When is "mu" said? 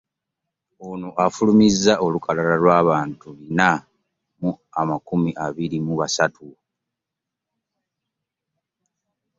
4.89-4.95, 5.85-5.93